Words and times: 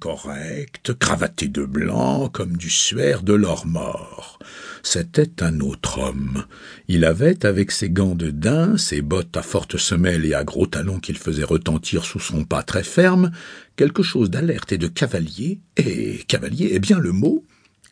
Correct, 0.00 0.94
cravaté 0.94 1.46
de 1.46 1.64
blanc, 1.64 2.28
comme 2.28 2.56
du 2.56 2.70
suaire 2.70 3.22
de 3.22 3.34
l'or 3.34 3.66
mort. 3.66 4.40
C'était 4.82 5.44
un 5.44 5.60
autre 5.60 6.00
homme. 6.00 6.44
Il 6.88 7.04
avait, 7.04 7.46
avec 7.46 7.70
ses 7.70 7.88
gants 7.88 8.16
de 8.16 8.30
daim, 8.30 8.76
ses 8.76 9.00
bottes 9.00 9.36
à 9.36 9.42
fortes 9.42 9.76
semelles 9.76 10.26
et 10.26 10.34
à 10.34 10.42
gros 10.42 10.66
talons 10.66 10.98
qu'il 10.98 11.16
faisait 11.16 11.44
retentir 11.44 12.04
sous 12.04 12.18
son 12.18 12.44
pas 12.44 12.64
très 12.64 12.82
ferme, 12.82 13.30
quelque 13.76 14.02
chose 14.02 14.28
d'alerte 14.28 14.72
et 14.72 14.78
de 14.78 14.88
cavalier, 14.88 15.60
et 15.76 16.24
cavalier 16.26 16.70
est 16.74 16.80
bien 16.80 16.98
le 16.98 17.12
mot, 17.12 17.44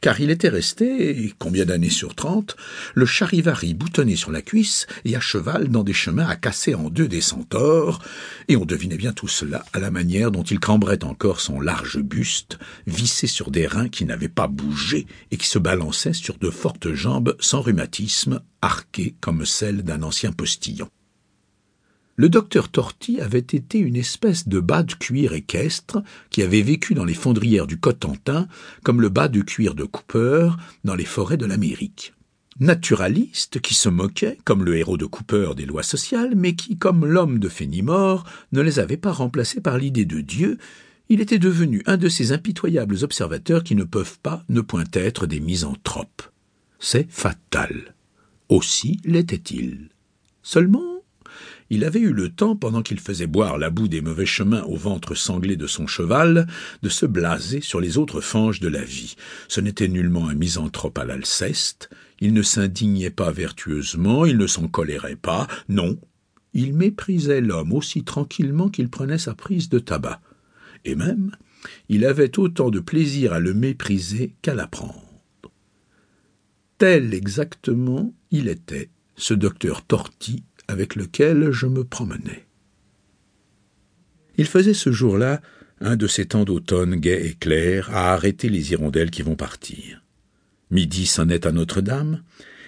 car 0.00 0.20
il 0.20 0.30
était 0.30 0.48
resté, 0.48 1.34
combien 1.38 1.64
d'années 1.64 1.90
sur 1.90 2.14
trente, 2.14 2.56
le 2.94 3.06
charivari 3.06 3.74
boutonné 3.74 4.16
sur 4.16 4.30
la 4.30 4.42
cuisse 4.42 4.86
et 5.04 5.16
à 5.16 5.20
cheval 5.20 5.68
dans 5.68 5.84
des 5.84 5.92
chemins 5.92 6.26
à 6.26 6.36
casser 6.36 6.74
en 6.74 6.90
deux 6.90 7.08
des 7.08 7.20
centaures, 7.20 8.00
et 8.48 8.56
on 8.56 8.64
devinait 8.64 8.96
bien 8.96 9.12
tout 9.12 9.28
cela 9.28 9.64
à 9.72 9.78
la 9.78 9.90
manière 9.90 10.30
dont 10.30 10.42
il 10.42 10.60
cambrait 10.60 11.04
encore 11.04 11.40
son 11.40 11.60
large 11.60 11.98
buste, 11.98 12.58
vissé 12.86 13.26
sur 13.26 13.50
des 13.50 13.66
reins 13.66 13.88
qui 13.88 14.04
n'avaient 14.04 14.28
pas 14.28 14.48
bougé 14.48 15.06
et 15.30 15.36
qui 15.36 15.46
se 15.46 15.58
balançaient 15.58 16.12
sur 16.12 16.38
de 16.38 16.50
fortes 16.50 16.92
jambes 16.92 17.36
sans 17.40 17.60
rhumatisme, 17.60 18.40
arquées 18.62 19.14
comme 19.20 19.44
celles 19.46 19.82
d'un 19.82 20.02
ancien 20.02 20.32
postillon. 20.32 20.88
Le 22.20 22.28
docteur 22.28 22.68
Torty 22.68 23.18
avait 23.18 23.38
été 23.38 23.78
une 23.78 23.96
espèce 23.96 24.46
de 24.46 24.60
bas 24.60 24.82
de 24.82 24.92
cuir 24.92 25.32
équestre 25.32 26.02
qui 26.28 26.42
avait 26.42 26.60
vécu 26.60 26.92
dans 26.92 27.06
les 27.06 27.14
fondrières 27.14 27.66
du 27.66 27.78
Cotentin 27.78 28.46
comme 28.82 29.00
le 29.00 29.08
bas 29.08 29.28
de 29.28 29.40
cuir 29.40 29.74
de 29.74 29.84
Cooper 29.84 30.50
dans 30.84 30.94
les 30.94 31.06
forêts 31.06 31.38
de 31.38 31.46
l'Amérique. 31.46 32.12
Naturaliste 32.58 33.62
qui 33.62 33.72
se 33.72 33.88
moquait, 33.88 34.36
comme 34.44 34.66
le 34.66 34.76
héros 34.76 34.98
de 34.98 35.06
Cooper, 35.06 35.52
des 35.56 35.64
lois 35.64 35.82
sociales, 35.82 36.34
mais 36.36 36.54
qui, 36.54 36.76
comme 36.76 37.06
l'homme 37.06 37.38
de 37.38 37.48
Fenimore, 37.48 38.24
ne 38.52 38.60
les 38.60 38.80
avait 38.80 38.98
pas 38.98 39.12
remplacées 39.12 39.62
par 39.62 39.78
l'idée 39.78 40.04
de 40.04 40.20
Dieu, 40.20 40.58
il 41.08 41.22
était 41.22 41.38
devenu 41.38 41.82
un 41.86 41.96
de 41.96 42.10
ces 42.10 42.32
impitoyables 42.32 43.02
observateurs 43.02 43.64
qui 43.64 43.76
ne 43.76 43.84
peuvent 43.84 44.18
pas 44.22 44.44
ne 44.50 44.60
point 44.60 44.84
être 44.92 45.26
des 45.26 45.40
misanthropes. 45.40 46.24
C'est 46.80 47.10
fatal. 47.10 47.94
Aussi 48.50 49.00
l'était-il. 49.06 49.88
Seulement, 50.42 50.89
il 51.70 51.84
avait 51.84 52.00
eu 52.00 52.12
le 52.12 52.28
temps, 52.28 52.56
pendant 52.56 52.82
qu'il 52.82 52.98
faisait 52.98 53.28
boire 53.28 53.56
la 53.56 53.70
boue 53.70 53.88
des 53.88 54.00
mauvais 54.00 54.26
chemins 54.26 54.64
au 54.64 54.76
ventre 54.76 55.14
sanglé 55.14 55.56
de 55.56 55.68
son 55.68 55.86
cheval, 55.86 56.48
de 56.82 56.88
se 56.88 57.06
blaser 57.06 57.60
sur 57.60 57.80
les 57.80 57.96
autres 57.96 58.20
fanges 58.20 58.60
de 58.60 58.68
la 58.68 58.82
vie. 58.82 59.14
Ce 59.48 59.60
n'était 59.60 59.88
nullement 59.88 60.28
un 60.28 60.34
misanthrope 60.34 60.98
à 60.98 61.04
l'Alceste, 61.04 61.88
il 62.20 62.32
ne 62.32 62.42
s'indignait 62.42 63.10
pas 63.10 63.30
vertueusement, 63.30 64.26
il 64.26 64.36
ne 64.36 64.46
s'en 64.46 64.68
colérait 64.68 65.16
pas, 65.16 65.46
non, 65.68 65.98
il 66.52 66.74
méprisait 66.74 67.40
l'homme 67.40 67.72
aussi 67.72 68.02
tranquillement 68.02 68.68
qu'il 68.68 68.90
prenait 68.90 69.18
sa 69.18 69.34
prise 69.34 69.68
de 69.68 69.78
tabac. 69.78 70.20
Et 70.84 70.94
même, 70.94 71.30
il 71.88 72.04
avait 72.04 72.38
autant 72.38 72.70
de 72.70 72.80
plaisir 72.80 73.32
à 73.32 73.38
le 73.40 73.54
mépriser 73.54 74.34
qu'à 74.42 74.54
l'apprendre. 74.54 75.04
Tel 76.78 77.14
exactement 77.14 78.14
il 78.30 78.48
était, 78.48 78.90
ce 79.16 79.34
docteur 79.34 79.82
Torti, 79.84 80.44
avec 80.70 80.94
lequel 80.94 81.50
je 81.50 81.66
me 81.66 81.84
promenais. 81.84 82.46
Il 84.36 84.46
faisait 84.46 84.74
ce 84.74 84.90
jour-là 84.90 85.42
un 85.80 85.96
de 85.96 86.06
ces 86.06 86.26
temps 86.26 86.44
d'automne 86.44 86.96
gai 86.96 87.26
et 87.26 87.34
clair 87.34 87.90
à 87.90 88.12
arrêter 88.12 88.48
les 88.48 88.72
hirondelles 88.72 89.10
qui 89.10 89.22
vont 89.22 89.36
partir. 89.36 90.02
Midi 90.70 91.06
sonnait 91.06 91.46
à 91.46 91.52
Notre-Dame, 91.52 92.22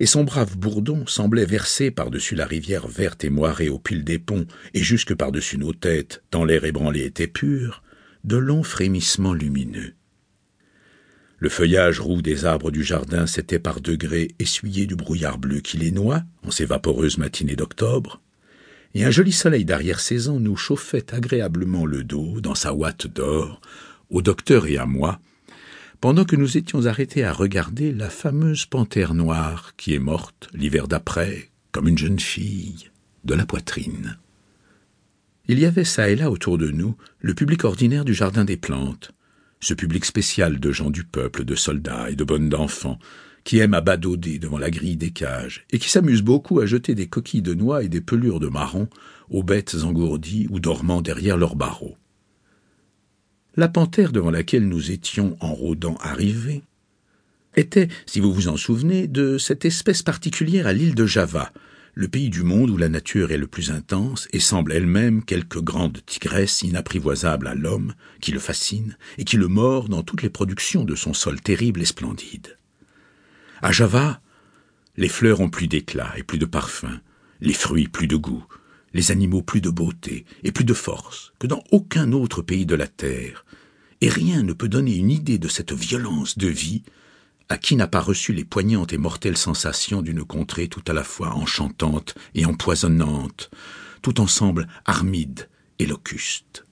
et 0.00 0.06
son 0.06 0.24
brave 0.24 0.56
bourdon 0.56 1.06
semblait 1.06 1.44
verser 1.44 1.90
par-dessus 1.90 2.34
la 2.34 2.46
rivière 2.46 2.88
verte 2.88 3.24
et 3.24 3.30
moirée 3.30 3.68
au 3.68 3.78
pile 3.78 4.04
des 4.04 4.18
ponts 4.18 4.46
et 4.72 4.82
jusque 4.82 5.14
par-dessus 5.14 5.58
nos 5.58 5.72
têtes, 5.72 6.22
tant 6.30 6.44
l'air 6.44 6.64
ébranlé 6.64 7.04
était 7.04 7.28
pur, 7.28 7.82
de 8.24 8.36
longs 8.36 8.64
frémissements 8.64 9.34
lumineux. 9.34 9.94
Le 11.44 11.50
feuillage 11.50 12.00
roux 12.00 12.22
des 12.22 12.46
arbres 12.46 12.70
du 12.70 12.82
jardin 12.82 13.26
s'était 13.26 13.58
par 13.58 13.82
degrés 13.82 14.34
essuyé 14.38 14.86
du 14.86 14.96
brouillard 14.96 15.36
bleu 15.36 15.60
qui 15.60 15.76
les 15.76 15.90
noie 15.90 16.22
en 16.42 16.50
ces 16.50 16.64
vaporeuses 16.64 17.18
matinées 17.18 17.54
d'octobre, 17.54 18.22
et 18.94 19.04
un 19.04 19.10
joli 19.10 19.30
soleil 19.30 19.66
d'arrière-saison 19.66 20.40
nous 20.40 20.56
chauffait 20.56 21.12
agréablement 21.12 21.84
le 21.84 22.02
dos 22.02 22.40
dans 22.40 22.54
sa 22.54 22.72
ouate 22.72 23.08
d'or, 23.08 23.60
au 24.08 24.22
docteur 24.22 24.66
et 24.68 24.78
à 24.78 24.86
moi, 24.86 25.20
pendant 26.00 26.24
que 26.24 26.34
nous 26.34 26.56
étions 26.56 26.86
arrêtés 26.86 27.24
à 27.24 27.34
regarder 27.34 27.92
la 27.92 28.08
fameuse 28.08 28.64
panthère 28.64 29.12
noire 29.12 29.74
qui 29.76 29.92
est 29.94 29.98
morte 29.98 30.48
l'hiver 30.54 30.88
d'après, 30.88 31.50
comme 31.72 31.88
une 31.88 31.98
jeune 31.98 32.20
fille, 32.20 32.88
de 33.26 33.34
la 33.34 33.44
poitrine. 33.44 34.16
Il 35.48 35.58
y 35.58 35.66
avait 35.66 35.84
çà 35.84 36.08
et 36.08 36.16
là 36.16 36.30
autour 36.30 36.56
de 36.56 36.70
nous 36.70 36.96
le 37.20 37.34
public 37.34 37.64
ordinaire 37.64 38.06
du 38.06 38.14
jardin 38.14 38.46
des 38.46 38.56
plantes, 38.56 39.12
ce 39.60 39.74
public 39.74 40.04
spécial 40.04 40.60
de 40.60 40.72
gens 40.72 40.90
du 40.90 41.04
peuple, 41.04 41.44
de 41.44 41.54
soldats 41.54 42.10
et 42.10 42.16
de 42.16 42.24
bonnes 42.24 42.48
d'enfants, 42.48 42.98
qui 43.44 43.58
aiment 43.58 43.74
à 43.74 43.80
badauder 43.80 44.38
devant 44.38 44.58
la 44.58 44.70
grille 44.70 44.96
des 44.96 45.10
cages, 45.10 45.64
et 45.70 45.78
qui 45.78 45.90
s'amusent 45.90 46.22
beaucoup 46.22 46.60
à 46.60 46.66
jeter 46.66 46.94
des 46.94 47.06
coquilles 47.06 47.42
de 47.42 47.54
noix 47.54 47.84
et 47.84 47.88
des 47.88 48.00
pelures 48.00 48.40
de 48.40 48.48
marron 48.48 48.88
aux 49.30 49.42
bêtes 49.42 49.76
engourdies 49.82 50.46
ou 50.50 50.60
dormant 50.60 51.02
derrière 51.02 51.36
leurs 51.36 51.56
barreaux. 51.56 51.96
La 53.56 53.68
panthère 53.68 54.12
devant 54.12 54.30
laquelle 54.30 54.68
nous 54.68 54.90
étions 54.90 55.36
en 55.40 55.54
rôdant 55.54 55.96
arrivés 56.00 56.62
était, 57.56 57.88
si 58.06 58.18
vous 58.18 58.32
vous 58.32 58.48
en 58.48 58.56
souvenez, 58.56 59.06
de 59.06 59.38
cette 59.38 59.64
espèce 59.64 60.02
particulière 60.02 60.66
à 60.66 60.72
l'île 60.72 60.94
de 60.94 61.06
Java, 61.06 61.52
le 61.94 62.08
pays 62.08 62.28
du 62.28 62.42
monde 62.42 62.70
où 62.70 62.76
la 62.76 62.88
nature 62.88 63.30
est 63.30 63.38
le 63.38 63.46
plus 63.46 63.70
intense 63.70 64.26
et 64.32 64.40
semble 64.40 64.72
elle-même 64.72 65.24
quelque 65.24 65.60
grande 65.60 66.04
tigresse 66.04 66.62
inapprivoisable 66.62 67.46
à 67.46 67.54
l'homme, 67.54 67.94
qui 68.20 68.32
le 68.32 68.40
fascine 68.40 68.96
et 69.16 69.24
qui 69.24 69.36
le 69.36 69.46
mord 69.46 69.88
dans 69.88 70.02
toutes 70.02 70.22
les 70.22 70.30
productions 70.30 70.84
de 70.84 70.96
son 70.96 71.14
sol 71.14 71.40
terrible 71.40 71.82
et 71.82 71.86
splendide. 71.86 72.58
À 73.62 73.70
Java, 73.70 74.20
les 74.96 75.08
fleurs 75.08 75.40
ont 75.40 75.48
plus 75.48 75.68
d'éclat 75.68 76.12
et 76.16 76.24
plus 76.24 76.38
de 76.38 76.46
parfum, 76.46 77.00
les 77.40 77.52
fruits 77.52 77.88
plus 77.88 78.08
de 78.08 78.16
goût, 78.16 78.44
les 78.92 79.12
animaux 79.12 79.42
plus 79.42 79.60
de 79.60 79.70
beauté 79.70 80.24
et 80.42 80.52
plus 80.52 80.64
de 80.64 80.74
force 80.74 81.32
que 81.38 81.46
dans 81.46 81.62
aucun 81.70 82.12
autre 82.12 82.42
pays 82.42 82.66
de 82.66 82.74
la 82.74 82.88
terre, 82.88 83.44
et 84.00 84.08
rien 84.08 84.42
ne 84.42 84.52
peut 84.52 84.68
donner 84.68 84.96
une 84.96 85.10
idée 85.10 85.38
de 85.38 85.48
cette 85.48 85.72
violence 85.72 86.38
de 86.38 86.48
vie 86.48 86.82
à 87.54 87.56
qui 87.56 87.76
n'a 87.76 87.86
pas 87.86 88.00
reçu 88.00 88.32
les 88.32 88.44
poignantes 88.44 88.92
et 88.92 88.98
mortelles 88.98 89.36
sensations 89.36 90.02
d'une 90.02 90.24
contrée 90.24 90.66
tout 90.66 90.82
à 90.88 90.92
la 90.92 91.04
fois 91.04 91.36
enchantante 91.36 92.16
et 92.34 92.46
empoisonnante, 92.46 93.48
tout 94.02 94.20
ensemble 94.20 94.66
armide 94.86 95.48
et 95.78 95.86
locuste. 95.86 96.66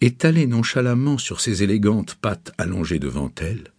Étalée 0.00 0.46
nonchalamment 0.46 1.18
sur 1.18 1.42
ses 1.42 1.62
élégantes 1.62 2.14
pattes 2.14 2.52
allongées 2.56 3.00
devant 3.00 3.30
elle, 3.36 3.70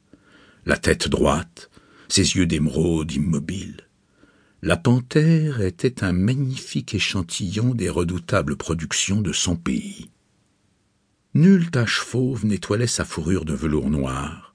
la 0.67 0.77
tête 0.77 1.07
droite, 1.07 1.71
ses 2.09 2.35
yeux 2.35 2.45
d'émeraude 2.45 3.11
immobiles, 3.11 3.87
la 4.61 4.77
panthère 4.77 5.61
était 5.61 6.03
un 6.03 6.13
magnifique 6.13 6.93
échantillon 6.93 7.73
des 7.73 7.89
redoutables 7.89 8.55
productions 8.55 9.21
de 9.21 9.33
son 9.33 9.55
pays. 9.55 10.11
Nulle 11.33 11.71
tache 11.71 12.01
fauve 12.01 12.45
n'étoilait 12.45 12.85
sa 12.85 13.03
fourrure 13.03 13.45
de 13.45 13.55
velours 13.55 13.89
noir, 13.89 14.48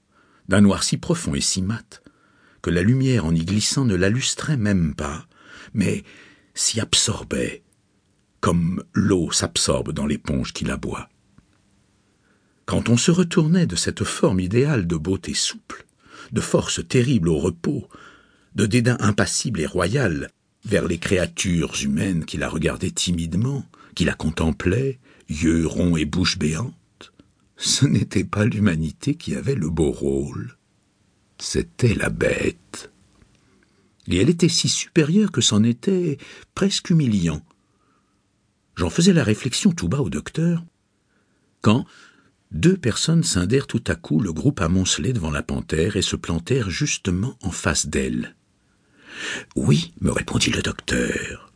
d'un 0.49 0.61
noir 0.61 0.83
si 0.83 0.97
profond 0.97 1.35
et 1.35 1.41
si 1.41 1.63
mat, 1.63 2.03
que 2.63 2.71
la 2.71 2.83
lumière 2.83 3.25
en 3.27 3.35
y 3.35 3.45
glissant 3.45 3.85
ne 3.85 3.95
la 3.95 4.09
lustrait 4.09 4.57
même 4.57 4.95
pas, 4.95 5.27
mais 5.75 6.05
s'y 6.55 6.81
absorbait, 6.81 7.63
comme 8.41 8.83
l'eau 8.93 9.31
s'absorbe 9.33 9.93
dans 9.93 10.07
l'éponge 10.07 10.53
qui 10.53 10.65
la 10.65 10.77
boit. 10.77 11.09
Quand 12.67 12.89
on 12.89 12.97
se 12.97 13.11
retournait 13.11 13.67
de 13.67 13.77
cette 13.77 14.05
forme 14.05 14.41
idéale 14.41 14.87
de 14.87 14.97
beauté 14.97 15.35
souple, 15.35 15.85
de 16.33 16.41
force 16.41 16.87
terrible 16.87 17.29
au 17.29 17.39
repos, 17.39 17.89
de 18.55 18.67
dédain 18.67 18.97
impassible 19.01 19.61
et 19.61 19.67
royal 19.67 20.31
vers 20.65 20.87
les 20.87 20.99
créatures 20.99 21.75
humaines 21.83 22.25
qui 22.25 22.39
la 22.39 22.49
regardaient 22.49 22.91
timidement, 22.91 23.67
qui 23.95 24.05
la 24.05 24.15
contemplaient, 24.15 24.99
yeux 25.29 25.67
ronds 25.67 25.97
et 25.97 26.05
bouche 26.05 26.39
béante, 26.39 26.75
ce 27.57 27.87
n'était 27.87 28.25
pas 28.25 28.45
l'humanité 28.45 29.15
qui 29.15 29.35
avait 29.35 29.55
le 29.55 29.71
beau 29.71 29.91
rôle, 29.91 30.57
c'était 31.39 31.95
la 31.95 32.11
bête. 32.11 32.91
Et 34.09 34.19
elle 34.19 34.29
était 34.31 34.49
si 34.49 34.69
supérieure 34.69 35.33
que 35.33 35.41
c'en 35.41 35.63
était 35.63 36.19
presque 36.55 36.91
humiliant. 36.91 37.43
J'en 38.77 38.91
faisais 38.91 39.13
la 39.13 39.25
réflexion 39.25 39.73
tout 39.73 39.89
bas 39.89 40.01
au 40.01 40.11
docteur, 40.11 40.65
quand 41.61 41.87
deux 42.51 42.77
personnes 42.77 43.23
scindèrent 43.23 43.67
tout 43.67 43.83
à 43.87 43.95
coup 43.95 44.21
le 44.21 44.33
groupe 44.33 44.61
amoncelé 44.61 45.13
devant 45.13 45.31
la 45.31 45.43
panthère 45.43 45.97
et 45.97 46.03
se 46.03 46.17
plantèrent 46.17 46.71
justement 46.71 47.37
en 47.43 47.51
face 47.51 47.87
d'elle. 47.87 48.37
Oui, 49.57 49.95
me 50.01 50.11
répondit 50.11 50.51
le 50.51 50.63
docteur, 50.63 51.53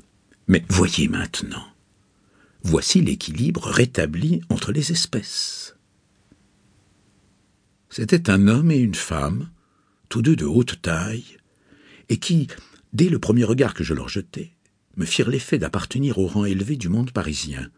mais 0.47 0.65
voyez 0.69 1.09
maintenant. 1.09 1.67
Voici 2.63 3.01
l'équilibre 3.01 3.67
rétabli 3.69 4.41
entre 4.49 4.73
les 4.73 4.91
espèces. 4.91 5.78
C'était 7.91 8.31
un 8.31 8.49
homme 8.49 8.71
et 8.71 8.79
une 8.79 8.95
femme, 8.95 9.51
tous 10.09 10.23
deux 10.23 10.37
de 10.37 10.45
haute 10.45 10.81
taille, 10.83 11.39
et 12.09 12.19
qui, 12.19 12.49
dès 12.93 13.09
le 13.09 13.19
premier 13.19 13.45
regard 13.45 13.75
que 13.75 13.85
je 13.85 13.95
leur 13.95 14.09
jetai, 14.09 14.53
me 14.97 15.05
firent 15.05 15.31
l'effet 15.31 15.59
d'appartenir 15.59 16.19
au 16.19 16.27
rang 16.27 16.45
élevé 16.45 16.77
du 16.77 16.89
monde 16.89 17.13
parisien. 17.13 17.71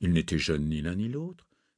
Ils 0.00 0.12
n'étaient 0.12 0.38
jeunes 0.38 0.68
ni 0.68 0.80
l'un 0.80 0.94
ni 0.94 1.08
l'autre, 1.08 1.46